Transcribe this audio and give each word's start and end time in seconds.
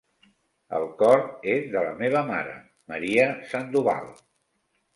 El 0.77 0.85
cor 1.01 1.21
és 1.57 1.67
de 1.75 1.85
la 1.89 1.93
meva 2.01 2.25
mare, 2.31 2.57
Maria 2.95 3.29
Sandoval. 3.53 4.13